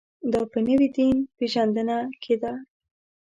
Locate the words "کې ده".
2.21-2.53